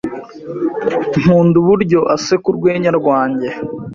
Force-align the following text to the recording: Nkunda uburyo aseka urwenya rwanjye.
Nkunda 1.19 1.55
uburyo 1.61 1.99
aseka 2.15 2.45
urwenya 2.51 2.91
rwanjye. 2.99 3.49